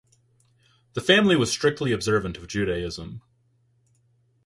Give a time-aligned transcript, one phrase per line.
[0.93, 3.21] The family was strictly observant of Judaism.